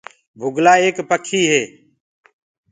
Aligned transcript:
بُگلو 0.39 0.73
ايڪ 0.83 0.97
پکي 1.09 1.41
هي۔ 1.51 1.63